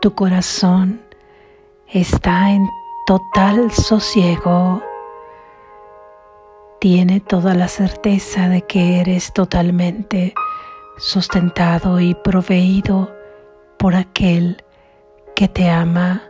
tu 0.00 0.14
corazón 0.14 1.00
está 1.88 2.50
en 2.50 2.68
total 3.06 3.72
sosiego. 3.72 4.82
Tiene 6.80 7.20
toda 7.20 7.54
la 7.54 7.66
certeza 7.66 8.48
de 8.48 8.62
que 8.62 9.00
eres 9.00 9.32
totalmente 9.32 10.34
sustentado 10.98 11.98
y 11.98 12.14
proveído 12.14 13.12
por 13.76 13.96
aquel 13.96 14.64
que 15.34 15.48
te 15.48 15.68
ama. 15.68 16.22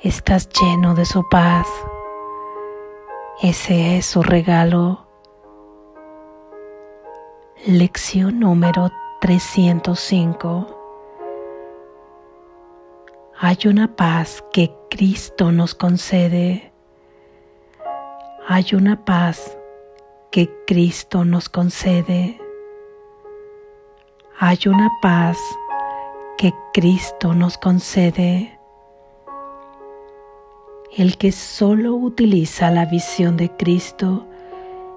Estás 0.00 0.48
lleno 0.50 0.94
de 0.94 1.06
su 1.06 1.26
paz. 1.30 1.66
Ese 3.42 3.96
es 3.96 4.06
su 4.06 4.22
regalo. 4.22 5.06
Lección 7.66 8.40
número 8.40 8.90
305. 9.20 10.75
Hay 13.38 13.58
una 13.66 13.96
paz 13.96 14.42
que 14.50 14.72
Cristo 14.88 15.52
nos 15.52 15.74
concede. 15.74 16.72
Hay 18.48 18.64
una 18.72 19.04
paz 19.04 19.58
que 20.30 20.50
Cristo 20.66 21.22
nos 21.26 21.50
concede. 21.50 22.40
Hay 24.38 24.58
una 24.64 24.90
paz 25.02 25.36
que 26.38 26.54
Cristo 26.72 27.34
nos 27.34 27.58
concede. 27.58 28.58
El 30.96 31.18
que 31.18 31.30
solo 31.30 31.94
utiliza 31.94 32.70
la 32.70 32.86
visión 32.86 33.36
de 33.36 33.50
Cristo 33.50 34.26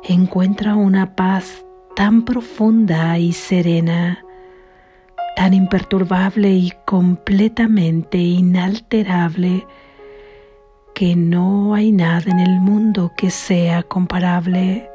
encuentra 0.01 0.75
una 0.75 1.13
paz 1.17 1.65
tan 1.93 2.23
profunda 2.23 3.19
y 3.19 3.33
serena 3.33 4.23
tan 5.39 5.53
imperturbable 5.53 6.51
y 6.51 6.73
completamente 6.83 8.17
inalterable 8.17 9.65
que 10.93 11.15
no 11.15 11.73
hay 11.75 11.93
nada 11.93 12.29
en 12.29 12.41
el 12.41 12.59
mundo 12.59 13.13
que 13.15 13.29
sea 13.29 13.83
comparable. 13.83 14.89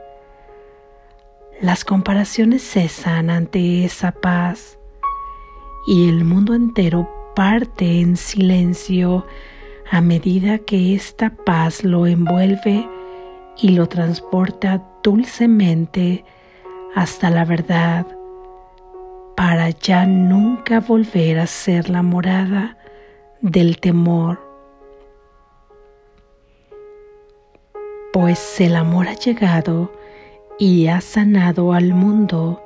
Las 1.62 1.82
comparaciones 1.82 2.62
cesan 2.62 3.30
ante 3.30 3.86
esa 3.86 4.12
paz 4.12 4.78
y 5.86 6.10
el 6.10 6.26
mundo 6.26 6.52
entero 6.52 7.08
parte 7.34 8.02
en 8.02 8.18
silencio 8.18 9.26
a 9.90 10.02
medida 10.02 10.58
que 10.58 10.94
esta 10.94 11.30
paz 11.30 11.82
lo 11.84 12.06
envuelve 12.06 12.86
y 13.56 13.70
lo 13.70 13.88
transporta 13.88 14.86
dulcemente 15.02 16.22
hasta 16.94 17.30
la 17.30 17.46
verdad 17.46 18.06
para 19.36 19.70
ya 19.70 20.06
nunca 20.06 20.80
volver 20.80 21.38
a 21.38 21.46
ser 21.46 21.88
la 21.90 22.02
morada 22.02 22.76
del 23.40 23.78
temor. 23.78 24.40
Pues 28.12 28.60
el 28.60 28.76
amor 28.76 29.08
ha 29.08 29.14
llegado 29.14 29.92
y 30.58 30.86
ha 30.86 31.00
sanado 31.00 31.72
al 31.72 31.94
mundo 31.94 32.62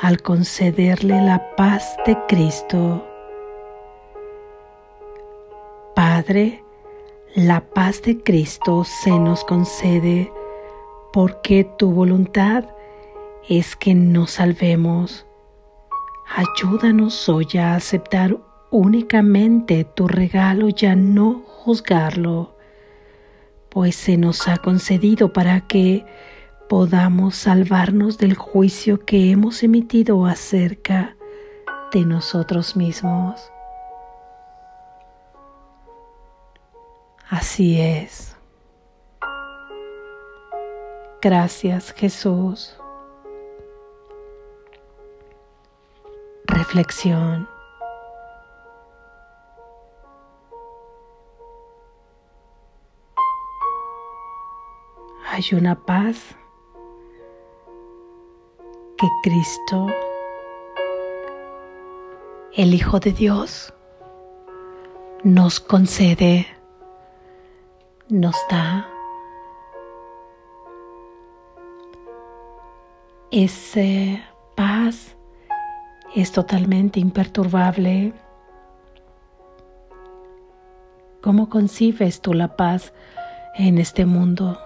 al 0.00 0.22
concederle 0.22 1.20
la 1.20 1.54
paz 1.56 1.96
de 2.06 2.16
Cristo. 2.28 3.06
Padre, 5.94 6.64
la 7.34 7.60
paz 7.60 8.02
de 8.02 8.22
Cristo 8.22 8.84
se 8.84 9.10
nos 9.10 9.44
concede 9.44 10.32
porque 11.12 11.64
tu 11.64 11.92
voluntad 11.92 12.64
es 13.48 13.76
que 13.76 13.94
nos 13.94 14.32
salvemos 14.32 15.26
Ayúdanos 16.26 17.28
hoy 17.28 17.46
a 17.58 17.74
aceptar 17.74 18.38
únicamente 18.70 19.84
tu 19.84 20.08
regalo 20.08 20.68
y 20.74 20.86
a 20.86 20.96
no 20.96 21.42
juzgarlo, 21.46 22.56
pues 23.68 23.94
se 23.94 24.16
nos 24.16 24.48
ha 24.48 24.56
concedido 24.56 25.32
para 25.32 25.60
que 25.66 26.04
podamos 26.68 27.36
salvarnos 27.36 28.18
del 28.18 28.34
juicio 28.34 29.04
que 29.04 29.30
hemos 29.30 29.62
emitido 29.62 30.26
acerca 30.26 31.16
de 31.92 32.04
nosotros 32.04 32.74
mismos. 32.74 33.50
Así 37.28 37.80
es. 37.80 38.36
Gracias 41.20 41.92
Jesús. 41.92 42.76
Reflexión. 46.64 47.46
Hay 55.30 55.44
una 55.52 55.74
paz 55.74 56.34
que 58.96 59.06
Cristo, 59.22 59.88
el 62.54 62.72
Hijo 62.72 62.98
de 62.98 63.12
Dios, 63.12 63.74
nos 65.22 65.60
concede, 65.60 66.46
nos 68.08 68.36
da 68.48 68.88
esa 73.30 74.24
paz 74.54 75.14
es 76.14 76.30
totalmente 76.30 77.00
imperturbable. 77.00 78.12
¿Cómo 81.20 81.48
concibes 81.48 82.20
tú 82.20 82.34
la 82.34 82.56
paz 82.56 82.92
en 83.56 83.78
este 83.78 84.06
mundo? 84.06 84.58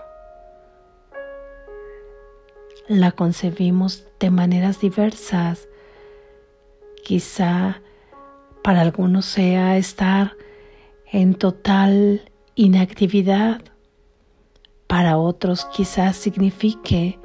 La 2.86 3.12
concebimos 3.12 4.06
de 4.20 4.30
maneras 4.30 4.80
diversas. 4.80 5.68
Quizá 7.02 7.80
para 8.62 8.82
algunos 8.82 9.24
sea 9.24 9.78
estar 9.78 10.36
en 11.10 11.34
total 11.34 12.30
inactividad. 12.56 13.62
Para 14.86 15.16
otros 15.16 15.64
quizás 15.66 16.16
signifique 16.16 17.18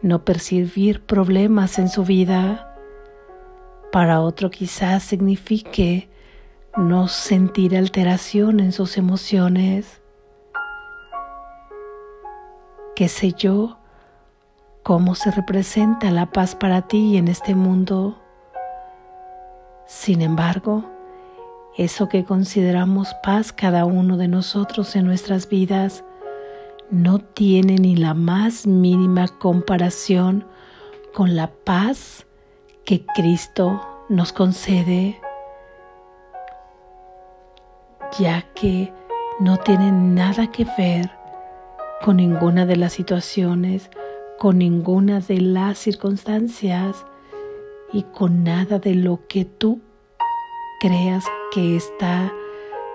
no 0.00 0.24
percibir 0.24 1.02
problemas 1.04 1.78
en 1.78 1.88
su 1.88 2.04
vida 2.04 2.67
para 3.92 4.20
otro 4.20 4.50
quizás 4.50 5.02
signifique 5.02 6.08
no 6.76 7.08
sentir 7.08 7.76
alteración 7.76 8.60
en 8.60 8.72
sus 8.72 8.96
emociones. 8.96 10.00
¿Qué 12.94 13.08
sé 13.08 13.32
yo? 13.32 13.78
¿Cómo 14.82 15.14
se 15.14 15.30
representa 15.30 16.10
la 16.10 16.30
paz 16.30 16.54
para 16.54 16.82
ti 16.82 17.16
en 17.16 17.28
este 17.28 17.54
mundo? 17.54 18.18
Sin 19.86 20.22
embargo, 20.22 20.84
eso 21.76 22.08
que 22.08 22.24
consideramos 22.24 23.14
paz 23.22 23.52
cada 23.52 23.84
uno 23.84 24.16
de 24.16 24.28
nosotros 24.28 24.94
en 24.96 25.06
nuestras 25.06 25.48
vidas 25.48 26.04
no 26.90 27.18
tiene 27.18 27.76
ni 27.76 27.96
la 27.96 28.14
más 28.14 28.66
mínima 28.66 29.28
comparación 29.28 30.44
con 31.12 31.36
la 31.36 31.50
paz 31.50 32.27
que 32.88 33.04
Cristo 33.04 33.86
nos 34.08 34.32
concede, 34.32 35.20
ya 38.18 38.46
que 38.54 38.90
no 39.40 39.58
tiene 39.58 39.92
nada 39.92 40.50
que 40.50 40.66
ver 40.78 41.10
con 42.02 42.16
ninguna 42.16 42.64
de 42.64 42.76
las 42.76 42.94
situaciones, 42.94 43.90
con 44.38 44.56
ninguna 44.56 45.20
de 45.20 45.38
las 45.38 45.76
circunstancias 45.76 47.04
y 47.92 48.04
con 48.04 48.42
nada 48.42 48.78
de 48.78 48.94
lo 48.94 49.20
que 49.28 49.44
tú 49.44 49.82
creas 50.80 51.26
que 51.52 51.76
está 51.76 52.32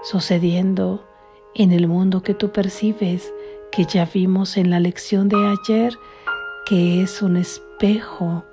sucediendo 0.01 1.05
en 1.53 1.71
el 1.71 1.87
mundo 1.87 2.23
que 2.23 2.33
tú 2.33 2.51
percibes, 2.51 3.31
que 3.71 3.85
ya 3.85 4.05
vimos 4.11 4.57
en 4.57 4.71
la 4.71 4.79
lección 4.79 5.29
de 5.29 5.37
ayer, 5.37 5.93
que 6.65 7.03
es 7.03 7.21
un 7.21 7.37
espejo 7.37 8.43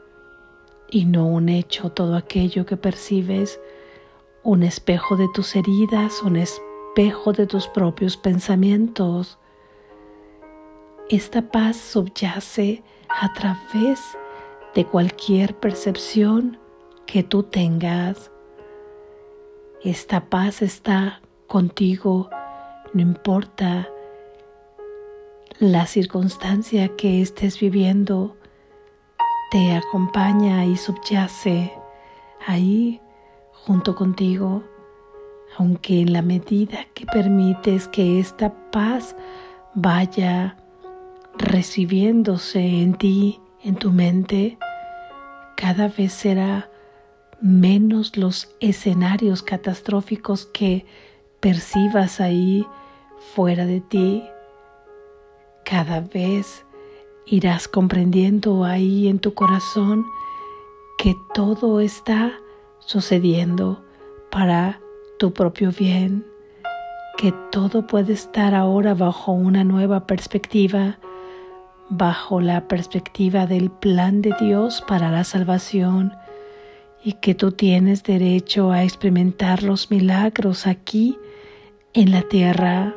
y 0.91 1.05
no 1.05 1.27
un 1.27 1.49
hecho 1.49 1.91
todo 1.91 2.17
aquello 2.17 2.67
que 2.67 2.77
percibes, 2.77 3.61
un 4.43 4.63
espejo 4.63 5.17
de 5.17 5.29
tus 5.35 5.55
heridas, 5.55 6.23
un 6.23 6.37
espejo 6.37 7.33
de 7.33 7.47
tus 7.47 7.69
propios 7.69 8.17
pensamientos. 8.17 9.39
Esta 11.09 11.43
paz 11.43 11.77
subyace 11.77 12.83
a 13.09 13.33
través 13.33 14.01
de 14.75 14.85
cualquier 14.85 15.55
percepción 15.55 16.59
que 17.07 17.23
tú 17.23 17.43
tengas. 17.43 18.31
Esta 19.83 20.29
paz 20.29 20.63
está 20.63 21.21
contigo, 21.47 22.31
no 22.93 23.03
importa 23.03 23.89
la 25.59 25.87
circunstancia 25.87 26.97
que 26.97 27.21
estés 27.21 27.61
viviendo 27.61 28.37
te 29.51 29.75
acompaña 29.75 30.65
y 30.65 30.77
subyace 30.77 31.73
ahí 32.47 33.01
junto 33.53 33.97
contigo, 33.97 34.63
aunque 35.59 36.01
en 36.01 36.13
la 36.13 36.23
medida 36.23 36.87
que 36.95 37.05
permites 37.07 37.89
que 37.89 38.21
esta 38.21 38.55
paz 38.71 39.17
vaya 39.75 40.57
recibiéndose 41.37 42.61
en 42.61 42.95
ti, 42.95 43.41
en 43.65 43.75
tu 43.75 43.91
mente, 43.91 44.57
cada 45.57 45.89
vez 45.89 46.13
será 46.13 46.71
menos 47.41 48.17
los 48.17 48.55
escenarios 48.61 49.43
catastróficos 49.43 50.47
que 50.47 50.87
percibas 51.41 52.21
ahí 52.21 52.65
fuera 53.35 53.67
de 53.67 53.81
ti. 53.81 54.23
Cada 55.65 56.01
vez 56.01 56.65
irás 57.27 57.69
comprendiendo 57.69 58.65
ahí 58.65 59.09
en 59.09 59.19
tu 59.19 59.35
corazón 59.35 60.07
que 60.99 61.17
todo 61.35 61.81
está 61.81 62.33
sucediendo 62.79 63.83
para 64.31 64.81
tu 65.19 65.33
propio 65.33 65.71
bien, 65.73 66.27
que 67.17 67.33
todo 67.51 67.87
puede 67.87 68.13
estar 68.13 68.55
ahora 68.55 68.95
bajo 68.95 69.33
una 69.33 69.65
nueva 69.65 70.07
perspectiva, 70.07 70.99
bajo 71.89 72.41
la 72.41 72.69
perspectiva 72.69 73.47
del 73.47 73.71
plan 73.71 74.23
de 74.23 74.35
Dios 74.41 74.83
para 74.87 75.11
la 75.11 75.25
salvación 75.25 76.13
y 77.03 77.15
que 77.15 77.35
tú 77.35 77.53
tienes 77.53 78.03
derecho 78.03 78.71
a 78.71 78.85
experimentar 78.85 79.63
los 79.63 79.91
milagros 79.91 80.67
aquí 80.67 81.19
en 81.95 82.11
la 82.11 82.23
tierra. 82.23 82.95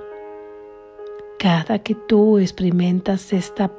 Cada 1.40 1.80
que 1.80 1.96
tú 1.96 2.38
experimentas 2.38 3.34
esta 3.34 3.72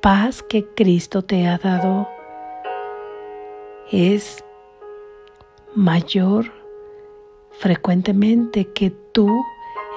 paz 0.00 0.42
que 0.42 0.66
Cristo 0.74 1.22
te 1.22 1.46
ha 1.46 1.58
dado, 1.58 2.08
es 3.90 4.44
mayor 5.74 6.52
frecuentemente 7.52 8.72
que 8.72 8.90
tú 9.12 9.28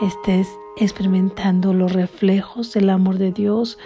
estés 0.01 0.47
experimentando 0.77 1.73
los 1.73 1.93
reflejos 1.93 2.73
del 2.73 2.89
amor 2.89 3.17
de 3.17 3.31
Dios 3.31 3.77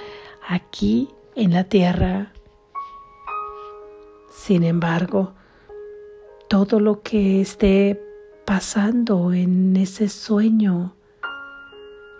aquí 0.47 1.09
en 1.35 1.53
la 1.53 1.65
tierra. 1.65 2.31
Sin 4.29 4.63
embargo, 4.63 5.33
todo 6.47 6.79
lo 6.79 7.01
que 7.01 7.41
esté 7.41 8.01
pasando 8.45 9.33
en 9.33 9.75
ese 9.75 10.07
sueño, 10.07 10.95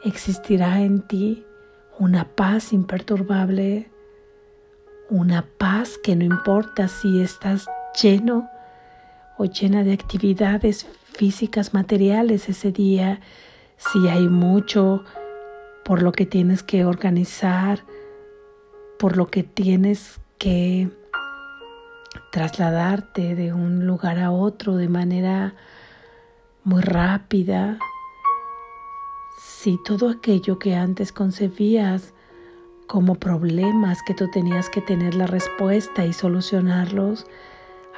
existirá 0.03 0.81
en 0.81 1.01
ti 1.07 1.45
una 1.99 2.25
paz 2.25 2.73
imperturbable, 2.73 3.89
una 5.09 5.45
paz 5.57 5.97
que 6.03 6.15
no 6.15 6.23
importa 6.23 6.87
si 6.87 7.21
estás 7.21 7.67
lleno 8.01 8.49
o 9.37 9.45
llena 9.45 9.83
de 9.83 9.93
actividades 9.93 10.87
físicas, 11.13 11.73
materiales 11.73 12.49
ese 12.49 12.71
día, 12.71 13.21
si 13.77 14.07
hay 14.07 14.27
mucho 14.27 15.03
por 15.83 16.01
lo 16.01 16.11
que 16.11 16.25
tienes 16.25 16.63
que 16.63 16.85
organizar, 16.85 17.83
por 18.97 19.17
lo 19.17 19.27
que 19.27 19.43
tienes 19.43 20.19
que 20.37 20.89
trasladarte 22.31 23.35
de 23.35 23.53
un 23.53 23.85
lugar 23.85 24.19
a 24.19 24.31
otro 24.31 24.75
de 24.75 24.89
manera 24.89 25.53
muy 26.63 26.81
rápida, 26.81 27.77
si 29.65 29.79
todo 29.79 30.09
aquello 30.09 30.59
que 30.59 30.75
antes 30.75 31.11
concebías 31.11 32.13
como 32.85 33.15
problemas 33.15 34.03
que 34.03 34.13
tú 34.13 34.29
tenías 34.29 34.69
que 34.69 34.79
tener 34.79 35.15
la 35.15 35.25
respuesta 35.25 36.05
y 36.05 36.13
solucionarlos, 36.13 37.25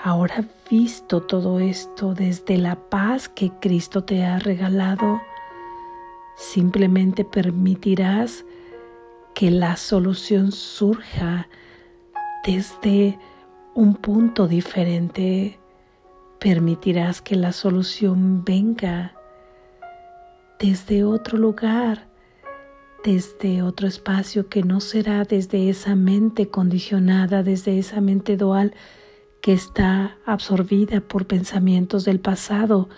ahora 0.02 0.48
visto 0.72 1.24
todo 1.24 1.60
esto 1.60 2.14
desde 2.14 2.58
la 2.58 2.78
paz 2.78 3.28
que 3.28 3.52
Cristo 3.60 4.06
te 4.06 4.24
ha 4.24 4.40
regalado, 4.40 5.19
simplemente 6.38 7.25
permitirás 7.25 8.46
que 9.36 9.52
la 9.52 9.75
solución 9.75 10.54
surja 10.54 11.50
desde 12.46 13.19
un 13.75 13.96
punto 13.96 14.48
diferente. 14.48 15.60
Permitirás 16.40 17.22
que 17.22 17.36
la 17.36 17.52
solución 17.52 18.46
venga 18.46 19.17
desde 20.59 21.04
otro 21.04 21.38
lugar, 21.38 22.07
desde 23.04 23.62
otro 23.62 23.88
espacio 23.88 24.50
que 24.50 24.63
no 24.63 24.80
será 24.80 25.24
desde 25.24 25.69
esa 25.69 25.95
mente 25.95 26.50
condicionada, 26.50 27.44
desde 27.44 27.77
esa 27.77 28.01
mente 28.01 28.38
dual 28.38 28.74
que 29.42 29.54
está 29.54 30.18
absorbida 30.25 31.00
por 31.00 31.27
pensamientos 31.27 32.06
del 32.06 32.19
pasado 32.19 32.89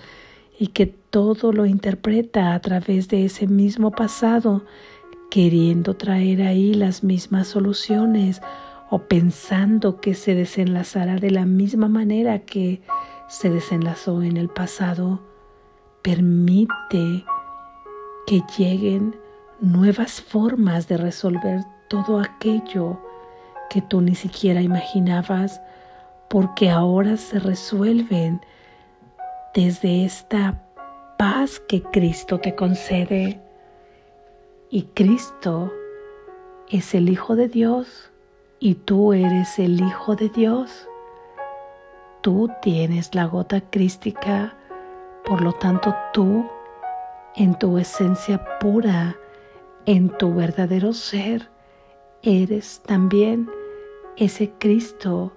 y 0.57 0.67
que 0.67 0.85
todo 0.87 1.51
lo 1.51 1.65
interpreta 1.65 2.53
a 2.53 2.59
través 2.59 3.07
de 3.09 3.25
ese 3.25 3.45
mismo 3.47 3.91
pasado, 3.91 4.63
queriendo 5.29 5.95
traer 5.95 6.41
ahí 6.41 6.73
las 6.73 7.03
mismas 7.03 7.47
soluciones 7.47 8.41
o 8.89 8.99
pensando 9.03 9.99
que 10.01 10.15
se 10.15 10.33
desenlazará 10.33 11.17
de 11.17 11.29
la 11.29 11.45
misma 11.45 11.87
manera 11.87 12.39
que 12.39 12.81
se 13.27 13.49
desenlazó 13.49 14.23
en 14.23 14.37
el 14.37 14.49
pasado. 14.49 15.21
Permite 16.01 17.25
que 18.29 18.43
lleguen 18.59 19.19
nuevas 19.59 20.21
formas 20.21 20.87
de 20.87 20.97
resolver 20.97 21.63
todo 21.87 22.19
aquello 22.19 23.01
que 23.71 23.81
tú 23.81 24.01
ni 24.01 24.13
siquiera 24.13 24.61
imaginabas, 24.61 25.59
porque 26.27 26.69
ahora 26.69 27.17
se 27.17 27.39
resuelven 27.39 28.39
desde 29.55 30.05
esta 30.05 30.61
paz 31.17 31.59
que 31.67 31.81
Cristo 31.81 32.37
te 32.37 32.53
concede. 32.53 33.41
Y 34.69 34.83
Cristo 34.93 35.73
es 36.69 36.93
el 36.93 37.09
Hijo 37.09 37.35
de 37.35 37.47
Dios 37.47 38.11
y 38.59 38.75
tú 38.75 39.13
eres 39.13 39.57
el 39.57 39.81
Hijo 39.81 40.15
de 40.15 40.29
Dios. 40.29 40.87
Tú 42.21 42.51
tienes 42.61 43.15
la 43.15 43.25
gota 43.25 43.59
crística, 43.71 44.55
por 45.25 45.41
lo 45.41 45.51
tanto 45.53 45.95
tú 46.13 46.47
en 47.35 47.57
tu 47.57 47.77
esencia 47.77 48.59
pura, 48.59 49.17
en 49.85 50.09
tu 50.17 50.33
verdadero 50.33 50.93
ser, 50.93 51.49
eres 52.21 52.81
también 52.85 53.49
ese 54.17 54.51
Cristo. 54.59 55.33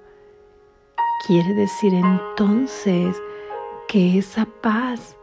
Quiere 1.26 1.54
decir 1.54 1.94
entonces 1.94 3.16
que 3.88 4.18
esa 4.18 4.46
paz 4.60 5.16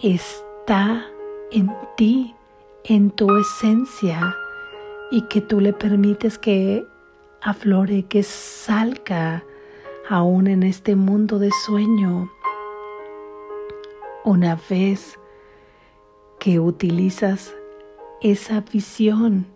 está 0.00 1.04
en 1.50 1.70
ti, 1.96 2.34
en 2.84 3.10
tu 3.10 3.28
esencia, 3.36 4.34
y 5.10 5.22
que 5.28 5.40
tú 5.40 5.60
le 5.60 5.72
permites 5.72 6.38
que 6.38 6.86
aflore, 7.42 8.04
que 8.06 8.22
salga 8.22 9.44
aún 10.08 10.46
en 10.46 10.62
este 10.62 10.96
mundo 10.96 11.38
de 11.38 11.50
sueño. 11.64 12.30
Una 14.24 14.58
vez 14.68 15.18
que 16.44 16.60
utilizas 16.60 17.54
esa 18.20 18.60
visión 18.60 19.46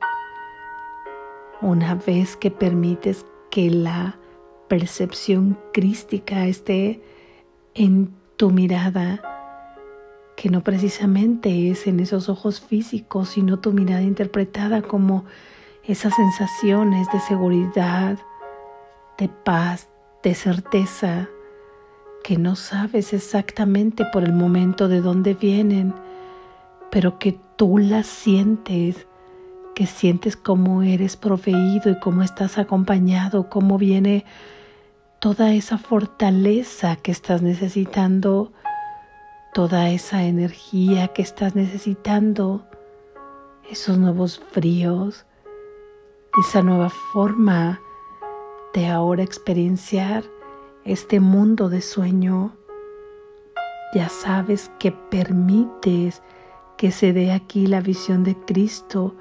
una 1.60 1.94
vez 1.96 2.34
que 2.34 2.50
permites 2.50 3.26
que 3.50 3.68
la 3.68 4.16
percepción 4.68 5.58
crística 5.74 6.46
esté 6.46 7.02
en 7.74 8.10
tu 8.38 8.48
mirada, 8.48 9.20
que 10.34 10.48
no 10.48 10.64
precisamente 10.64 11.70
es 11.70 11.86
en 11.86 12.00
esos 12.00 12.30
ojos 12.30 12.62
físicos, 12.62 13.28
sino 13.28 13.58
tu 13.58 13.74
mirada 13.74 14.00
interpretada 14.00 14.80
como 14.80 15.26
esas 15.84 16.14
sensaciones 16.14 17.06
de 17.12 17.20
seguridad, 17.20 18.18
de 19.18 19.28
paz, 19.28 19.90
de 20.22 20.34
certeza, 20.34 21.28
que 22.24 22.38
no 22.38 22.56
sabes 22.56 23.12
exactamente 23.12 24.06
por 24.10 24.24
el 24.24 24.32
momento 24.32 24.88
de 24.88 25.02
dónde 25.02 25.34
vienen, 25.34 25.92
pero 26.90 27.18
que 27.18 27.38
tú 27.56 27.78
las 27.78 28.06
sientes, 28.06 29.06
que 29.74 29.86
sientes 29.86 30.36
cómo 30.36 30.82
eres 30.82 31.16
proveído 31.16 31.90
y 31.90 32.00
cómo 32.00 32.22
estás 32.22 32.58
acompañado, 32.58 33.48
cómo 33.48 33.78
viene 33.78 34.24
toda 35.18 35.52
esa 35.52 35.78
fortaleza 35.78 36.96
que 36.96 37.10
estás 37.10 37.42
necesitando, 37.42 38.52
toda 39.52 39.90
esa 39.90 40.24
energía 40.24 41.08
que 41.08 41.22
estás 41.22 41.54
necesitando, 41.54 42.64
esos 43.68 43.98
nuevos 43.98 44.38
fríos, 44.52 45.26
esa 46.40 46.62
nueva 46.62 46.90
forma 46.90 47.80
de 48.72 48.86
ahora 48.86 49.22
experienciar 49.22 50.24
este 50.84 51.20
mundo 51.20 51.68
de 51.68 51.82
sueño. 51.82 52.56
Ya 53.94 54.08
sabes 54.08 54.70
que 54.78 54.92
permites 54.92 56.22
que 56.78 56.92
se 56.92 57.12
dé 57.12 57.32
aquí 57.32 57.66
la 57.66 57.80
visión 57.80 58.22
de 58.22 58.36
Cristo, 58.36 59.14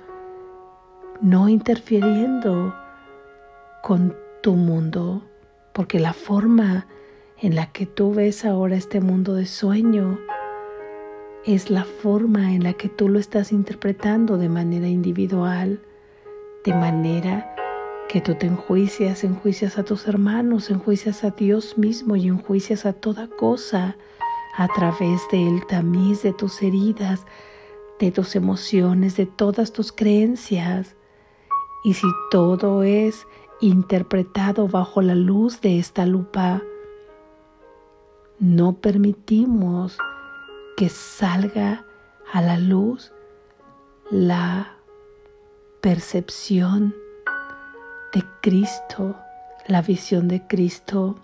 no 1.21 1.49
interfiriendo 1.49 2.73
con 3.83 4.15
tu 4.41 4.53
mundo, 4.53 5.23
porque 5.73 5.99
la 5.99 6.13
forma 6.13 6.85
en 7.41 7.55
la 7.55 7.71
que 7.71 7.87
tú 7.87 8.13
ves 8.13 8.45
ahora 8.45 8.75
este 8.75 9.01
mundo 9.01 9.33
de 9.33 9.47
sueño 9.47 10.19
es 11.45 11.71
la 11.71 11.83
forma 11.83 12.53
en 12.53 12.63
la 12.63 12.73
que 12.73 12.89
tú 12.89 13.09
lo 13.09 13.17
estás 13.17 13.51
interpretando 13.51 14.37
de 14.37 14.49
manera 14.49 14.87
individual, 14.87 15.81
de 16.63 16.73
manera 16.73 17.55
que 18.07 18.21
tú 18.21 18.35
te 18.35 18.45
enjuicias, 18.45 19.23
enjuicias 19.23 19.79
a 19.79 19.83
tus 19.83 20.07
hermanos, 20.07 20.69
enjuicias 20.69 21.23
a 21.23 21.31
Dios 21.31 21.75
mismo 21.75 22.15
y 22.15 22.27
enjuicias 22.27 22.85
a 22.85 22.93
toda 22.93 23.27
cosa 23.27 23.97
a 24.57 24.67
través 24.67 25.21
del 25.31 25.65
tamiz 25.67 26.23
de 26.23 26.33
tus 26.33 26.63
heridas, 26.63 27.25
de 27.99 28.11
tus 28.11 28.35
emociones, 28.35 29.15
de 29.15 29.27
todas 29.27 29.71
tus 29.71 29.91
creencias. 29.91 30.95
Y 31.83 31.93
si 31.93 32.07
todo 32.31 32.81
es 32.81 33.27
interpretado 33.61 34.67
bajo 34.67 35.03
la 35.03 35.13
luz 35.13 35.61
de 35.61 35.77
esta 35.77 36.07
lupa, 36.07 36.63
no 38.39 38.73
permitimos 38.73 39.97
que 40.75 40.89
salga 40.89 41.85
a 42.33 42.41
la 42.41 42.57
luz 42.57 43.13
la 44.09 44.75
percepción 45.81 46.95
de 48.11 48.23
Cristo, 48.41 49.15
la 49.67 49.83
visión 49.83 50.27
de 50.27 50.45
Cristo. 50.47 51.15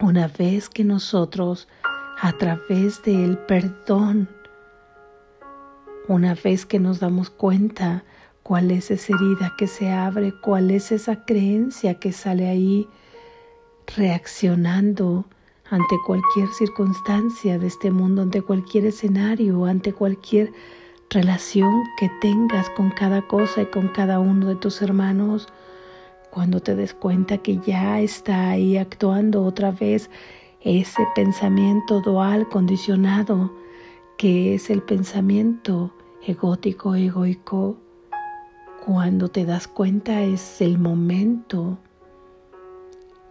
Una 0.00 0.28
vez 0.28 0.70
que 0.70 0.82
nosotros, 0.82 1.68
a 2.22 2.32
través 2.32 3.02
del 3.02 3.36
perdón, 3.36 4.30
una 6.08 6.34
vez 6.34 6.64
que 6.64 6.80
nos 6.80 7.00
damos 7.00 7.28
cuenta 7.28 8.02
cuál 8.42 8.70
es 8.70 8.90
esa 8.90 9.14
herida 9.14 9.54
que 9.58 9.66
se 9.66 9.92
abre, 9.92 10.32
cuál 10.40 10.70
es 10.70 10.90
esa 10.90 11.26
creencia 11.26 12.00
que 12.00 12.12
sale 12.12 12.48
ahí 12.48 12.88
reaccionando 13.94 15.26
ante 15.68 15.96
cualquier 16.06 16.48
circunstancia 16.48 17.58
de 17.58 17.66
este 17.66 17.90
mundo, 17.90 18.22
ante 18.22 18.40
cualquier 18.40 18.86
escenario, 18.86 19.66
ante 19.66 19.92
cualquier 19.92 20.50
relación 21.10 21.84
que 21.98 22.10
tengas 22.22 22.70
con 22.70 22.90
cada 22.90 23.28
cosa 23.28 23.60
y 23.60 23.66
con 23.66 23.88
cada 23.88 24.18
uno 24.18 24.46
de 24.46 24.56
tus 24.56 24.80
hermanos, 24.80 25.48
cuando 26.30 26.60
te 26.60 26.76
des 26.76 26.94
cuenta 26.94 27.38
que 27.38 27.58
ya 27.58 28.00
está 28.00 28.50
ahí 28.50 28.76
actuando 28.76 29.44
otra 29.44 29.72
vez 29.72 30.10
ese 30.60 31.02
pensamiento 31.14 32.00
dual 32.00 32.48
condicionado, 32.48 33.52
que 34.16 34.54
es 34.54 34.70
el 34.70 34.82
pensamiento 34.82 35.92
egótico, 36.26 36.94
egoico, 36.94 37.78
cuando 38.84 39.28
te 39.28 39.44
das 39.44 39.68
cuenta 39.68 40.22
es 40.22 40.60
el 40.60 40.78
momento 40.78 41.78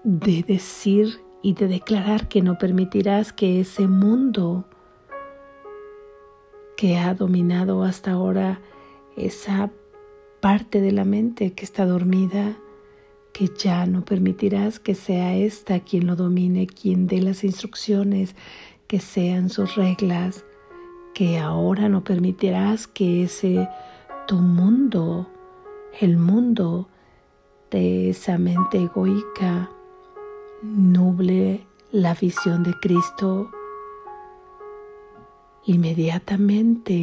de 0.03 0.43
decir 0.43 1.21
y 1.41 1.53
de 1.53 1.67
declarar 1.67 2.27
que 2.27 2.41
no 2.41 2.57
permitirás 2.57 3.33
que 3.33 3.59
ese 3.59 3.87
mundo 3.87 4.65
que 6.75 6.97
ha 6.97 7.13
dominado 7.13 7.83
hasta 7.83 8.11
ahora 8.11 8.61
esa 9.15 9.71
parte 10.39 10.81
de 10.81 10.91
la 10.91 11.03
mente 11.03 11.53
que 11.53 11.65
está 11.65 11.85
dormida, 11.85 12.57
que 13.39 13.47
ya 13.57 13.85
no 13.85 14.03
permitirás 14.03 14.81
que 14.81 14.93
sea 14.93 15.33
esta 15.33 15.79
quien 15.79 16.07
lo 16.07 16.17
domine, 16.17 16.67
quien 16.67 17.07
dé 17.07 17.21
las 17.21 17.45
instrucciones, 17.45 18.35
que 18.85 18.99
sean 18.99 19.49
sus 19.49 19.75
reglas, 19.75 20.43
que 21.13 21.39
ahora 21.39 21.87
no 21.87 22.03
permitirás 22.03 22.85
que 22.85 23.23
ese 23.23 23.69
tu 24.27 24.39
mundo, 24.39 25.25
el 26.01 26.17
mundo 26.17 26.89
de 27.71 28.09
esa 28.09 28.37
mente 28.37 28.77
egoica, 28.77 29.69
nuble 30.61 31.65
la 31.93 32.15
visión 32.15 32.63
de 32.63 32.73
Cristo, 32.81 33.49
inmediatamente, 35.63 37.01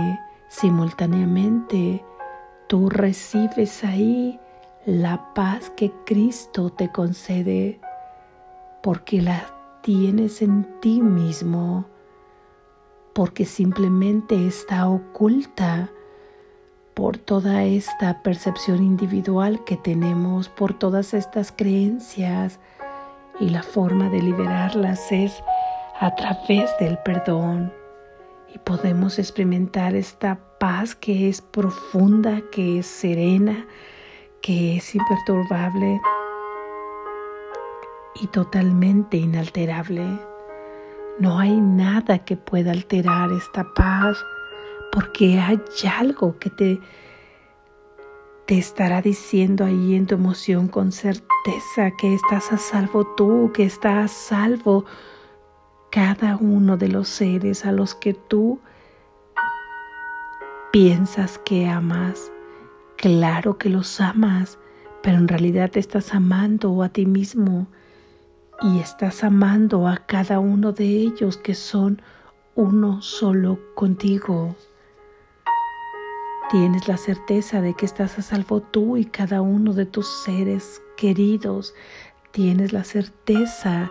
simultáneamente, 0.50 2.04
tú 2.68 2.90
recibes 2.90 3.82
ahí 3.84 4.38
la 4.86 5.34
paz 5.34 5.68
que 5.70 5.90
Cristo 6.04 6.70
te 6.70 6.92
concede 6.92 7.80
porque 8.84 9.20
la 9.20 9.44
tienes 9.82 10.42
en 10.42 10.64
ti 10.80 11.00
mismo, 11.00 11.84
porque 13.12 13.44
simplemente 13.44 14.46
está 14.46 14.88
oculta 14.88 15.90
por 16.94 17.18
toda 17.18 17.64
esta 17.64 18.22
percepción 18.22 18.80
individual 18.84 19.64
que 19.64 19.76
tenemos, 19.76 20.48
por 20.48 20.72
todas 20.72 21.14
estas 21.14 21.50
creencias, 21.50 22.60
y 23.40 23.50
la 23.50 23.64
forma 23.64 24.08
de 24.08 24.22
liberarlas 24.22 25.10
es 25.10 25.42
a 25.98 26.14
través 26.14 26.70
del 26.78 26.96
perdón. 26.98 27.72
Y 28.54 28.58
podemos 28.60 29.18
experimentar 29.18 29.96
esta 29.96 30.38
paz 30.60 30.94
que 30.94 31.28
es 31.28 31.42
profunda, 31.42 32.40
que 32.52 32.78
es 32.78 32.86
serena, 32.86 33.66
que 34.46 34.76
es 34.76 34.94
imperturbable 34.94 36.00
y 38.14 38.28
totalmente 38.28 39.16
inalterable. 39.16 40.20
No 41.18 41.40
hay 41.40 41.60
nada 41.60 42.20
que 42.20 42.36
pueda 42.36 42.70
alterar 42.70 43.32
esta 43.32 43.66
paz 43.74 44.16
porque 44.92 45.40
hay 45.40 45.60
algo 45.98 46.38
que 46.38 46.50
te 46.50 46.80
te 48.46 48.56
estará 48.56 49.02
diciendo 49.02 49.64
ahí 49.64 49.96
en 49.96 50.06
tu 50.06 50.14
emoción 50.14 50.68
con 50.68 50.92
certeza 50.92 51.90
que 51.98 52.14
estás 52.14 52.52
a 52.52 52.58
salvo 52.58 53.04
tú, 53.16 53.50
que 53.52 53.64
está 53.64 54.04
a 54.04 54.08
salvo 54.08 54.84
cada 55.90 56.36
uno 56.36 56.76
de 56.76 56.86
los 56.86 57.08
seres 57.08 57.66
a 57.66 57.72
los 57.72 57.96
que 57.96 58.14
tú 58.14 58.60
piensas 60.70 61.38
que 61.38 61.66
amas. 61.66 62.30
Claro 62.96 63.58
que 63.58 63.68
los 63.68 64.00
amas, 64.00 64.58
pero 65.02 65.18
en 65.18 65.28
realidad 65.28 65.70
te 65.70 65.80
estás 65.80 66.14
amando 66.14 66.82
a 66.82 66.88
ti 66.88 67.04
mismo 67.04 67.66
y 68.62 68.78
estás 68.78 69.22
amando 69.22 69.86
a 69.86 69.98
cada 69.98 70.40
uno 70.40 70.72
de 70.72 70.84
ellos 70.84 71.36
que 71.36 71.54
son 71.54 72.00
uno 72.54 73.02
solo 73.02 73.60
contigo. 73.74 74.56
Tienes 76.50 76.88
la 76.88 76.96
certeza 76.96 77.60
de 77.60 77.74
que 77.74 77.84
estás 77.84 78.18
a 78.18 78.22
salvo 78.22 78.62
tú 78.62 78.96
y 78.96 79.04
cada 79.04 79.42
uno 79.42 79.74
de 79.74 79.84
tus 79.84 80.06
seres 80.24 80.80
queridos. 80.96 81.74
Tienes 82.30 82.72
la 82.72 82.84
certeza 82.84 83.90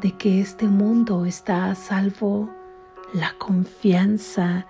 de 0.00 0.16
que 0.16 0.40
este 0.40 0.68
mundo 0.68 1.26
está 1.26 1.70
a 1.70 1.74
salvo. 1.74 2.48
La 3.12 3.34
confianza 3.36 4.66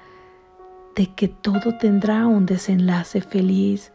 de 0.95 1.15
que 1.15 1.29
todo 1.29 1.77
tendrá 1.79 2.27
un 2.27 2.47
desenlace 2.47 3.21
feliz. 3.21 3.93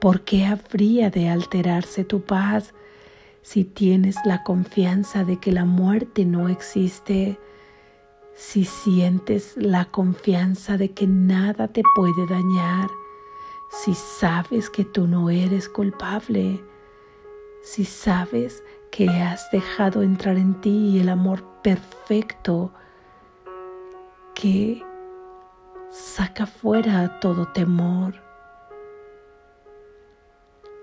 ¿Por 0.00 0.22
qué 0.22 0.46
habría 0.46 1.10
de 1.10 1.28
alterarse 1.28 2.04
tu 2.04 2.22
paz 2.22 2.74
si 3.42 3.64
tienes 3.64 4.16
la 4.24 4.42
confianza 4.42 5.24
de 5.24 5.38
que 5.38 5.52
la 5.52 5.64
muerte 5.64 6.24
no 6.24 6.48
existe? 6.48 7.38
si 8.34 8.64
sientes 8.64 9.54
la 9.56 9.84
confianza 9.86 10.76
de 10.76 10.90
que 10.90 11.06
nada 11.06 11.68
te 11.68 11.82
puede 11.94 12.26
dañar, 12.26 12.90
si 13.70 13.94
sabes 13.94 14.68
que 14.70 14.84
tú 14.84 15.06
no 15.06 15.30
eres 15.30 15.68
culpable, 15.68 16.62
si 17.62 17.84
sabes 17.84 18.62
que 18.90 19.08
has 19.08 19.50
dejado 19.50 20.02
entrar 20.02 20.36
en 20.36 20.60
ti 20.60 20.98
el 21.00 21.08
amor 21.08 21.42
perfecto 21.62 22.72
que 24.34 24.82
saca 25.92 26.46
fuera 26.46 27.20
todo 27.20 27.48
temor. 27.48 28.14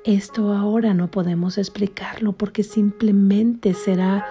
Esto 0.06 0.54
ahora 0.54 0.94
no 0.94 1.10
podemos 1.10 1.58
explicarlo 1.58 2.34
porque 2.34 2.62
simplemente 2.62 3.74
será 3.74 4.28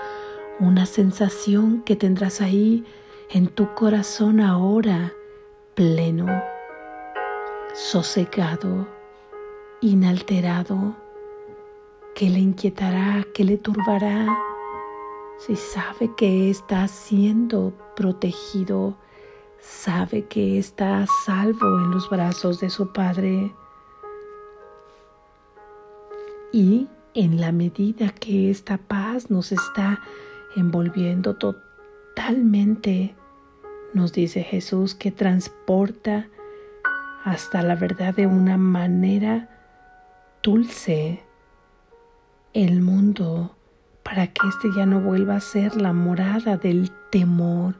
una 0.60 0.86
sensación 0.86 1.82
que 1.82 1.96
tendrás 1.96 2.40
ahí 2.40 2.84
en 3.30 3.48
tu 3.48 3.74
corazón 3.74 4.40
ahora 4.40 5.12
pleno, 5.74 6.26
sosegado, 7.74 8.86
inalterado, 9.80 10.96
que 12.14 12.30
le 12.30 12.38
inquietará, 12.38 13.24
que 13.34 13.42
le 13.42 13.58
turbará, 13.58 14.26
si 15.38 15.56
sabe 15.56 16.14
que 16.16 16.50
está 16.50 16.86
siendo 16.86 17.72
protegido, 17.96 18.96
sabe 19.60 20.26
que 20.26 20.58
está 20.58 21.02
a 21.02 21.06
salvo 21.24 21.78
en 21.78 21.90
los 21.90 22.08
brazos 22.10 22.60
de 22.60 22.70
su 22.70 22.92
Padre. 22.92 23.52
Y 26.52 26.88
en 27.14 27.40
la 27.40 27.52
medida 27.52 28.10
que 28.10 28.50
esta 28.50 28.78
paz 28.78 29.30
nos 29.30 29.52
está 29.52 30.00
envolviendo 30.56 31.34
totalmente 31.36 33.14
nos 33.94 34.12
dice 34.12 34.42
Jesús 34.42 34.94
que 34.94 35.10
transporta 35.10 36.28
hasta 37.24 37.62
la 37.62 37.74
verdad 37.74 38.14
de 38.14 38.26
una 38.26 38.56
manera 38.56 39.48
dulce 40.42 41.22
el 42.52 42.80
mundo 42.80 43.54
para 44.02 44.26
que 44.28 44.46
éste 44.48 44.68
ya 44.76 44.86
no 44.86 45.00
vuelva 45.00 45.36
a 45.36 45.40
ser 45.40 45.76
la 45.76 45.92
morada 45.92 46.56
del 46.56 46.90
temor, 47.10 47.74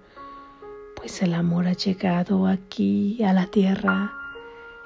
pues 0.99 1.23
el 1.23 1.35
amor 1.35 1.69
ha 1.69 1.75
llegado 1.75 2.47
aquí 2.47 3.23
a 3.23 3.33
la 3.33 3.47
tierra, 3.47 4.13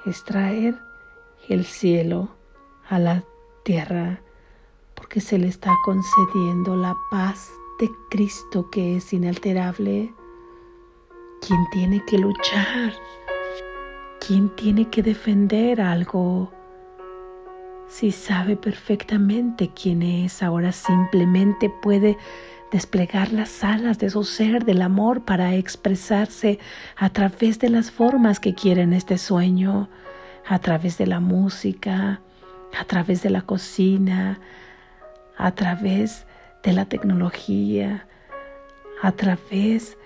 es 0.05 0.23
traer 0.25 0.75
el 1.49 1.65
cielo 1.65 2.29
a 2.89 2.99
la 2.99 3.25
tierra, 3.65 4.21
porque 4.95 5.21
se 5.21 5.39
le 5.39 5.49
está 5.49 5.73
concediendo 5.85 6.77
la 6.77 6.95
paz 7.11 7.51
de 7.81 7.91
Cristo 8.11 8.69
que 8.71 8.97
es 8.97 9.13
inalterable. 9.13 10.13
¿Quién 11.47 11.67
tiene 11.73 12.05
que 12.05 12.19
luchar? 12.19 12.93
¿Quién 14.25 14.55
tiene 14.55 14.91
que 14.91 15.03
defender 15.03 15.81
algo? 15.81 16.53
Si 17.89 18.13
sabe 18.13 18.57
perfectamente 18.57 19.71
quién 19.75 20.03
es, 20.03 20.43
ahora 20.43 20.73
simplemente 20.73 21.71
puede 21.83 22.19
desplegar 22.73 23.33
las 23.33 23.63
alas 23.63 23.99
de 23.99 24.09
su 24.09 24.25
ser 24.25 24.65
del 24.65 24.81
amor 24.81 25.25
para 25.25 25.55
expresarse 25.55 26.59
a 26.97 27.11
través 27.11 27.59
de 27.59 27.69
las 27.69 27.91
formas 27.91 28.41
que 28.41 28.55
quiere 28.55 28.83
en 28.83 28.95
este 28.95 29.19
sueño, 29.19 29.91
a 30.47 30.59
través 30.59 30.97
de 30.97 31.07
la 31.07 31.21
música, 31.21 32.23
a 32.77 32.85
través 32.87 33.23
de 33.23 33.29
la 33.29 33.43
cocina, 33.43 34.41
a 35.37 35.53
través 35.53 36.27
de 36.63 36.73
la 36.73 36.87
tecnología, 36.87 38.07
a 39.03 39.13
través 39.13 39.99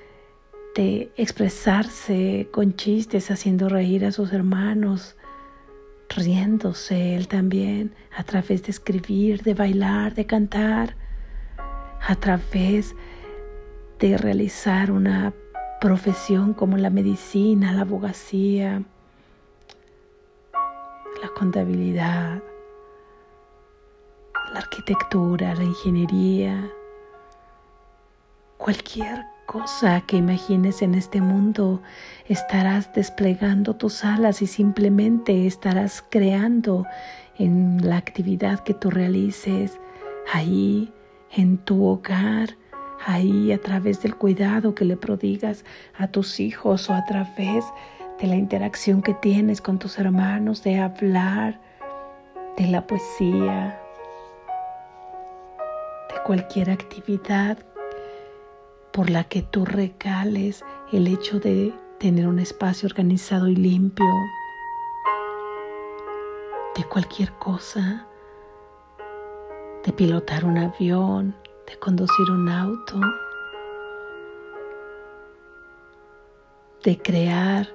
de 0.75 1.13
expresarse 1.17 2.49
con 2.51 2.75
chistes, 2.75 3.31
haciendo 3.31 3.69
reír 3.69 4.05
a 4.05 4.13
sus 4.13 4.33
hermanos, 4.33 5.17
riéndose 6.09 7.15
él 7.15 7.29
también, 7.29 7.95
a 8.15 8.25
través 8.25 8.65
de 8.65 8.73
escribir, 8.73 9.43
de 9.43 9.55
bailar, 9.55 10.15
de 10.15 10.27
cantar, 10.27 10.97
a 12.07 12.15
través 12.15 12.95
de 13.99 14.17
realizar 14.17 14.93
una 14.93 15.35
profesión 15.81 16.55
como 16.55 16.77
la 16.77 16.89
medicina, 16.89 17.73
la 17.73 17.81
abogacía, 17.83 18.83
la 21.21 21.29
contabilidad, 21.37 22.41
la 24.53 24.59
arquitectura, 24.59 25.55
la 25.57 25.65
ingeniería, 25.65 26.71
cualquier 28.57 29.25
cosa 29.47 30.01
que 30.07 30.17
imagines 30.17 30.83
en 30.83 30.95
este 30.95 31.21
mundo, 31.21 31.83
estarás 32.29 32.93
desplegando 32.95 33.75
tus 33.75 34.05
alas 34.05 34.43
y 34.43 34.47
simplemente 34.47 35.47
estarás 35.47 36.05
creando 36.09 36.87
en 37.39 37.81
la 37.83 37.97
actividad 37.97 38.61
que 38.61 38.75
tú 38.75 38.91
realices, 38.91 39.79
ahí, 40.33 40.93
en 41.31 41.59
tu 41.59 41.85
hogar, 41.85 42.57
ahí 43.05 43.53
a 43.53 43.61
través 43.61 44.03
del 44.03 44.17
cuidado 44.17 44.75
que 44.75 44.85
le 44.85 44.97
prodigas 44.97 45.65
a 45.97 46.09
tus 46.09 46.41
hijos 46.41 46.89
o 46.91 46.95
a 46.95 47.05
través 47.05 47.65
de 48.21 48.27
la 48.27 48.37
interacción 48.37 49.03
que 49.03 49.15
tienes 49.15 49.61
con 49.61 49.79
tus 49.79 49.99
hermanos, 49.99 50.63
de 50.63 50.79
hablar, 50.79 51.61
de 52.57 52.67
la 52.69 52.87
poesía, 52.87 53.79
de 56.09 56.23
cualquier 56.25 56.71
actividad 56.71 57.59
por 58.93 59.11
la 59.11 59.25
que 59.25 59.43
tú 59.43 59.67
regales 59.67 60.65
el 60.91 61.07
hecho 61.07 61.39
de 61.39 61.75
tener 61.99 62.27
un 62.27 62.39
espacio 62.39 62.87
organizado 62.87 63.49
y 63.49 63.57
limpio, 63.57 64.07
de 66.75 66.85
cualquier 66.85 67.33
cosa, 67.33 68.07
de 69.87 69.93
pilotar 69.93 70.45
un 70.45 70.59
avión, 70.59 71.37
de 71.69 71.79
conducir 71.79 72.29
un 72.29 72.49
auto, 72.49 73.01
de 76.83 76.99
crear, 76.99 77.69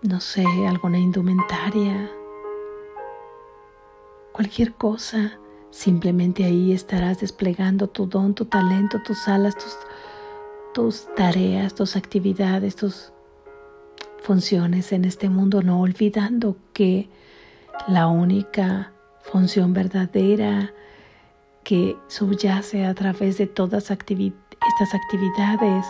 no 0.00 0.18
sé, 0.18 0.44
alguna 0.66 0.98
indumentaria, 0.98 2.10
cualquier 4.32 4.72
cosa. 4.72 5.38
Simplemente 5.70 6.44
ahí 6.44 6.72
estarás 6.72 7.20
desplegando 7.20 7.86
tu 7.86 8.06
don, 8.06 8.34
tu 8.34 8.46
talento, 8.46 9.00
tus 9.02 9.28
alas, 9.28 9.54
tus, 9.54 9.76
tus 10.72 11.14
tareas, 11.14 11.74
tus 11.74 11.94
actividades, 11.94 12.74
tus 12.74 13.12
funciones 14.22 14.92
en 14.92 15.04
este 15.04 15.28
mundo, 15.28 15.62
no 15.62 15.80
olvidando 15.80 16.56
que 16.72 17.10
la 17.86 18.08
única 18.08 18.94
función 19.22 19.72
verdadera 19.72 20.72
que 21.64 21.96
subyace 22.08 22.84
a 22.84 22.94
través 22.94 23.38
de 23.38 23.46
todas 23.46 23.90
estas 23.90 24.94
actividades 24.94 25.86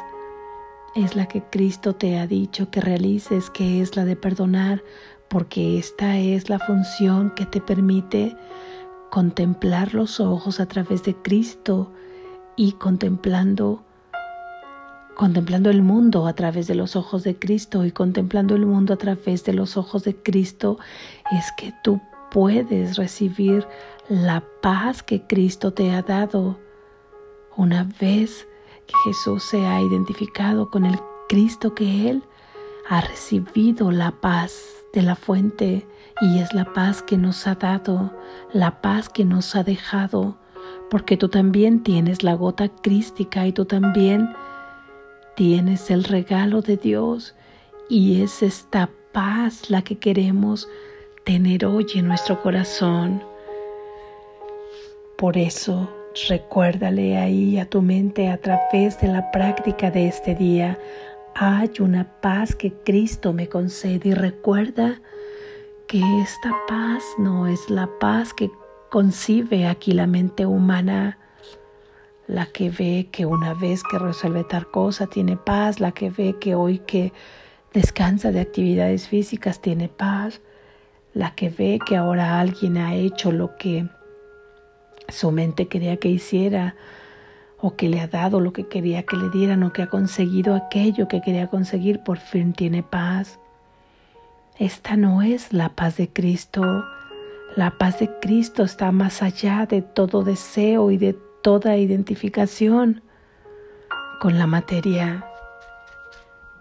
es 0.94 1.14
la 1.14 1.26
que 1.26 1.42
Cristo 1.42 1.94
te 1.94 2.18
ha 2.18 2.26
dicho 2.26 2.70
que 2.70 2.80
realices, 2.80 3.50
que 3.50 3.80
es 3.80 3.96
la 3.96 4.04
de 4.04 4.16
perdonar, 4.16 4.82
porque 5.28 5.78
esta 5.78 6.18
es 6.18 6.48
la 6.48 6.58
función 6.58 7.32
que 7.36 7.46
te 7.46 7.60
permite 7.60 8.36
contemplar 9.10 9.94
los 9.94 10.18
ojos 10.18 10.58
a 10.58 10.66
través 10.66 11.04
de 11.04 11.14
Cristo 11.14 11.92
y 12.56 12.72
contemplando 12.72 13.84
contemplando 15.16 15.68
el 15.68 15.82
mundo 15.82 16.26
a 16.26 16.32
través 16.32 16.66
de 16.66 16.74
los 16.74 16.96
ojos 16.96 17.24
de 17.24 17.38
Cristo. 17.38 17.84
Y 17.84 17.92
contemplando 17.92 18.54
el 18.54 18.64
mundo 18.64 18.94
a 18.94 18.96
través 18.96 19.44
de 19.44 19.52
los 19.52 19.76
ojos 19.76 20.02
de 20.04 20.16
Cristo 20.16 20.78
es 21.30 21.44
que 21.58 21.74
tú 21.84 22.00
puedes 22.30 22.96
recibir 22.96 23.66
la 24.08 24.42
paz 24.60 25.02
que 25.02 25.22
Cristo 25.26 25.72
te 25.72 25.92
ha 25.92 26.02
dado. 26.02 26.58
Una 27.56 27.88
vez 28.00 28.46
que 28.86 28.94
Jesús 29.04 29.44
se 29.44 29.66
ha 29.66 29.80
identificado 29.80 30.70
con 30.70 30.84
el 30.84 30.98
Cristo 31.28 31.74
que 31.74 32.10
Él 32.10 32.24
ha 32.88 33.00
recibido 33.00 33.90
la 33.90 34.10
paz 34.10 34.52
de 34.92 35.02
la 35.02 35.14
fuente 35.14 35.86
y 36.20 36.38
es 36.40 36.52
la 36.54 36.72
paz 36.72 37.02
que 37.02 37.16
nos 37.16 37.46
ha 37.46 37.54
dado, 37.54 38.12
la 38.52 38.80
paz 38.80 39.08
que 39.08 39.24
nos 39.24 39.54
ha 39.54 39.62
dejado, 39.62 40.36
porque 40.90 41.16
tú 41.16 41.28
también 41.28 41.82
tienes 41.82 42.22
la 42.22 42.34
gota 42.34 42.68
crística 42.68 43.46
y 43.46 43.52
tú 43.52 43.64
también 43.64 44.28
tienes 45.36 45.90
el 45.90 46.04
regalo 46.04 46.62
de 46.62 46.76
Dios 46.76 47.34
y 47.88 48.22
es 48.22 48.42
esta 48.42 48.90
paz 49.12 49.70
la 49.70 49.82
que 49.82 49.98
queremos 49.98 50.68
tener 51.30 51.64
hoy 51.64 51.86
en 51.94 52.08
nuestro 52.08 52.42
corazón. 52.42 53.22
Por 55.16 55.38
eso, 55.38 55.88
recuérdale 56.28 57.18
ahí 57.18 57.56
a 57.56 57.66
tu 57.66 57.82
mente 57.82 58.28
a 58.28 58.36
través 58.38 59.00
de 59.00 59.06
la 59.06 59.30
práctica 59.30 59.92
de 59.92 60.08
este 60.08 60.34
día, 60.34 60.76
hay 61.36 61.70
una 61.78 62.20
paz 62.20 62.56
que 62.56 62.72
Cristo 62.72 63.32
me 63.32 63.48
concede 63.48 64.08
y 64.08 64.14
recuerda 64.14 65.00
que 65.86 66.02
esta 66.20 66.50
paz 66.66 67.04
no 67.16 67.46
es 67.46 67.70
la 67.70 67.88
paz 68.00 68.34
que 68.34 68.50
concibe 68.90 69.68
aquí 69.68 69.92
la 69.92 70.08
mente 70.08 70.46
humana, 70.46 71.16
la 72.26 72.46
que 72.46 72.70
ve 72.70 73.08
que 73.12 73.24
una 73.24 73.54
vez 73.54 73.84
que 73.84 74.00
resuelve 74.00 74.42
tal 74.42 74.68
cosa 74.68 75.06
tiene 75.06 75.36
paz, 75.36 75.78
la 75.78 75.92
que 75.92 76.10
ve 76.10 76.34
que 76.40 76.56
hoy 76.56 76.80
que 76.80 77.12
descansa 77.72 78.32
de 78.32 78.40
actividades 78.40 79.06
físicas 79.06 79.60
tiene 79.60 79.88
paz, 79.88 80.40
la 81.14 81.34
que 81.34 81.48
ve 81.48 81.78
que 81.84 81.96
ahora 81.96 82.40
alguien 82.40 82.76
ha 82.76 82.94
hecho 82.94 83.32
lo 83.32 83.56
que 83.56 83.88
su 85.08 85.32
mente 85.32 85.68
quería 85.68 85.96
que 85.96 86.08
hiciera, 86.08 86.76
o 87.58 87.76
que 87.76 87.88
le 87.88 88.00
ha 88.00 88.06
dado 88.06 88.40
lo 88.40 88.52
que 88.52 88.68
quería 88.68 89.02
que 89.02 89.16
le 89.16 89.28
dieran, 89.28 89.62
o 89.62 89.72
que 89.72 89.82
ha 89.82 89.88
conseguido 89.88 90.54
aquello 90.54 91.08
que 91.08 91.20
quería 91.20 91.48
conseguir, 91.48 92.00
por 92.00 92.18
fin 92.18 92.52
tiene 92.52 92.82
paz. 92.82 93.38
Esta 94.58 94.96
no 94.96 95.22
es 95.22 95.52
la 95.52 95.70
paz 95.70 95.96
de 95.96 96.08
Cristo. 96.08 96.84
La 97.56 97.76
paz 97.78 97.98
de 97.98 98.10
Cristo 98.20 98.62
está 98.62 98.92
más 98.92 99.22
allá 99.22 99.66
de 99.66 99.82
todo 99.82 100.22
deseo 100.22 100.90
y 100.90 100.96
de 100.96 101.16
toda 101.42 101.76
identificación 101.76 103.02
con 104.20 104.38
la 104.38 104.46
materia. 104.46 105.29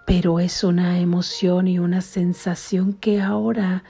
Pero 0.10 0.40
es 0.40 0.64
una 0.64 0.98
emoción 0.98 1.68
y 1.68 1.78
una 1.78 2.02
sensación 2.02 2.94
que 2.94 3.22
ahora, 3.22 3.84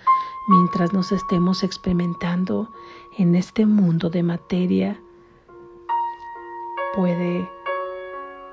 mientras 0.50 0.92
nos 0.92 1.14
estemos 1.14 1.64
experimentando 1.64 2.74
en 3.18 3.36
este 3.36 3.66
mundo 3.66 4.10
de 4.10 4.22
materia, 4.22 5.02
puede 6.94 7.50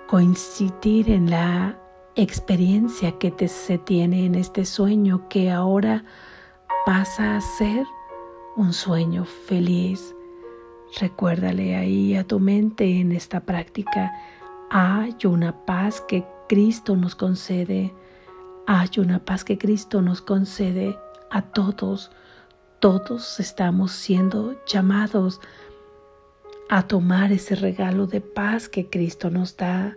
coincidir 0.07 1.11
en 1.11 1.29
la 1.29 1.77
experiencia 2.15 3.19
que 3.19 3.49
se 3.49 3.79
tiene 3.79 4.27
en 4.27 4.37
este 4.37 4.65
sueño 4.65 5.29
que 5.29 5.51
ahora 5.51 6.05
pasa 6.87 7.37
a 7.37 7.41
ser 7.41 7.85
un 8.55 8.73
sueño 8.73 9.25
feliz. 9.25 10.15
Recuérdale 11.01 11.75
ahí 11.75 12.15
a 12.15 12.23
tu 12.23 12.39
mente 12.39 13.01
en 13.01 13.11
esta 13.11 13.41
práctica, 13.41 14.13
hay 14.71 15.17
una 15.25 15.65
paz 15.65 16.01
que 16.01 16.36
Cristo 16.49 16.95
nos 16.95 17.17
concede, 17.17 17.93
hay 18.67 18.89
una 18.99 19.19
paz 19.19 19.43
que 19.43 19.59
Cristo 19.59 20.01
nos 20.01 20.21
concede 20.23 20.97
a 21.31 21.43
todos. 21.43 22.13
Todos 22.79 23.41
estamos 23.41 23.93
siendo 23.93 24.55
llamados 24.65 25.41
a 26.69 26.87
tomar 26.87 27.33
ese 27.33 27.57
regalo 27.57 28.07
de 28.07 28.21
paz 28.21 28.69
que 28.69 28.89
Cristo 28.89 29.29
nos 29.29 29.57
da. 29.57 29.97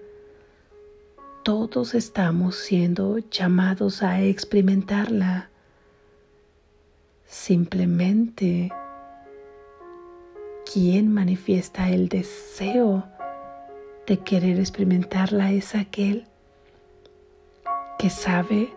Todos 1.43 1.93
estamos 1.93 2.55
siendo 2.55 3.19
llamados 3.29 4.01
a 4.01 4.21
experimentarla. 4.21 5.49
Simplemente 7.25 8.71
quien 10.71 11.13
manifiesta 11.13 11.89
el 11.89 12.09
deseo 12.09 13.07
de 14.07 14.17
querer 14.17 14.59
experimentarla 14.59 15.51
es 15.51 15.75
aquel 15.75 16.25
que 17.99 18.09
sabe 18.09 18.73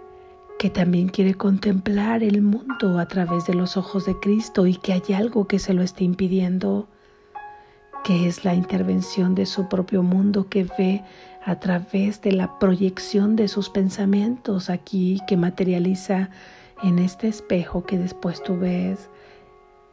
que 0.59 0.69
también 0.69 1.09
quiere 1.09 1.35
contemplar 1.35 2.25
el 2.25 2.43
mundo 2.43 2.99
a 2.99 3.07
través 3.07 3.47
de 3.47 3.55
los 3.55 3.77
ojos 3.77 4.05
de 4.05 4.19
Cristo 4.19 4.67
y 4.67 4.75
que 4.75 4.93
hay 4.93 5.15
algo 5.15 5.47
que 5.47 5.61
se 5.61 5.75
lo 5.75 5.83
está 5.83 6.03
impidiendo, 6.03 6.89
que 8.03 8.27
es 8.27 8.45
la 8.45 8.55
intervención 8.55 9.37
de 9.37 9.47
su 9.47 9.69
propio 9.69 10.03
mundo 10.03 10.49
que 10.49 10.65
ve 10.77 11.05
a 11.45 11.61
través 11.61 12.21
de 12.21 12.33
la 12.33 12.59
proyección 12.59 13.37
de 13.37 13.47
sus 13.47 13.71
pensamientos 13.71 14.69
aquí, 14.71 15.21
que 15.29 15.37
materializa 15.37 16.31
en 16.83 16.99
este 16.99 17.29
espejo 17.29 17.85
que 17.85 17.99
después 17.99 18.43
tú 18.43 18.59
ves 18.59 19.09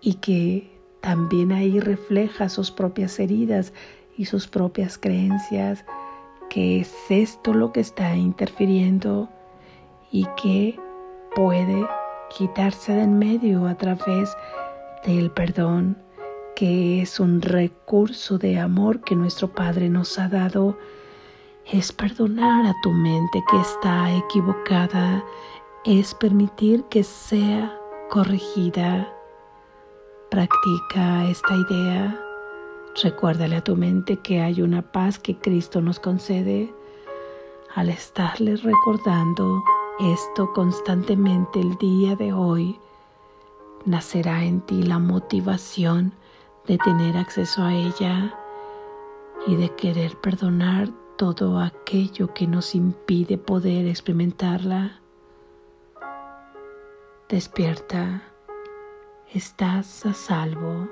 y 0.02 0.16
que 0.16 0.76
también 1.02 1.52
ahí 1.52 1.80
refleja 1.80 2.50
sus 2.50 2.72
propias 2.72 3.20
heridas 3.20 3.74
y 4.18 4.26
sus 4.26 4.48
propias 4.48 4.98
creencias, 4.98 5.86
que 6.50 6.82
es 6.82 6.94
esto 7.10 7.54
lo 7.54 7.72
que 7.72 7.80
está 7.80 8.16
interfiriendo 8.16 9.30
y 10.12 10.26
que 10.42 10.80
puede 11.36 11.88
quitarse 12.36 12.94
de 12.94 13.04
en 13.04 13.18
medio 13.20 13.68
a 13.68 13.76
través 13.76 14.36
del 15.06 15.32
perdón, 15.32 15.98
que 16.56 17.02
es 17.02 17.20
un 17.20 17.42
recurso 17.42 18.38
de 18.38 18.60
amor 18.60 19.02
que 19.02 19.16
nuestro 19.16 19.48
Padre 19.48 19.90
nos 19.90 20.18
ha 20.20 20.28
dado, 20.28 20.78
es 21.66 21.92
perdonar 21.92 22.66
a 22.66 22.76
tu 22.82 22.92
mente 22.92 23.44
que 23.50 23.62
está 23.62 24.12
equivocada, 24.16 25.24
es 25.86 26.14
permitir 26.16 26.84
que 26.86 27.04
sea 27.04 27.74
corregida. 28.10 29.08
Practica 30.30 31.30
esta 31.30 31.56
idea. 31.56 32.29
Recuérdale 33.02 33.56
a 33.56 33.64
tu 33.64 33.78
mente 33.78 34.18
que 34.18 34.42
hay 34.42 34.62
una 34.62 34.82
paz 34.82 35.20
que 35.20 35.38
Cristo 35.38 35.80
nos 35.80 36.00
concede 36.00 36.74
al 37.76 37.90
estarle 37.90 38.58
recordando 38.58 39.64
esto 40.00 40.52
constantemente 40.54 41.62
el 41.62 41.78
día 41.78 42.16
de 42.16 42.34
hoy, 42.34 42.78
nacerá 43.86 44.44
en 44.44 44.62
ti 44.62 44.84
la 44.84 45.00
motivación 45.00 46.14
de 46.68 46.78
tener 46.78 47.16
acceso 47.16 47.64
a 47.64 47.74
ella 47.74 48.34
y 49.48 49.56
de 49.56 49.70
querer 49.76 50.18
perdonar 50.18 50.90
todo 51.18 51.60
aquello 51.60 52.34
que 52.34 52.48
nos 52.48 52.76
impide 52.76 53.38
poder 53.38 53.88
experimentarla. 53.88 55.00
Despierta, 57.30 58.24
estás 59.34 60.06
a 60.06 60.14
salvo. 60.14 60.88